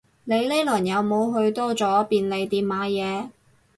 [0.23, 3.29] 你呢輪有冇去多咗便利店買嘢